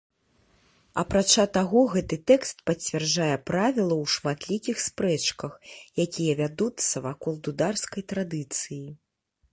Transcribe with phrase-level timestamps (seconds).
[1.01, 5.53] Апрача таго, гэты тэкст пацвярджае правіла ў шматлікіх спрэчках,
[6.05, 8.85] якія вядуцца вакол дударскай традыцыі.